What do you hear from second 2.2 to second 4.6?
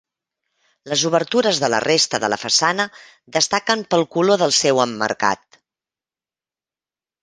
de la façana destaquen pel color del